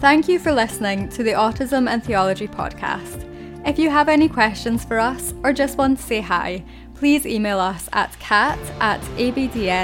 [0.00, 3.24] Thank you for listening to the Autism and Theology podcast.
[3.66, 7.58] If you have any questions for us or just want to say hi, please email
[7.58, 9.82] us at cat at abdn.ac.uk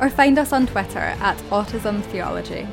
[0.00, 2.68] or find us on Twitter at Autism Theology.